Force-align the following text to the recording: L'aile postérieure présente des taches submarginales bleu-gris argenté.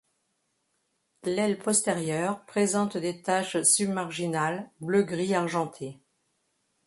L'aile 1.25 1.59
postérieure 1.59 2.43
présente 2.47 2.97
des 2.97 3.21
taches 3.21 3.61
submarginales 3.61 4.71
bleu-gris 4.79 5.35
argenté. 5.35 5.99